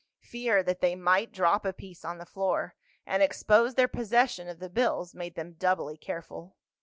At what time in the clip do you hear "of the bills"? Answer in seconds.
4.49-5.13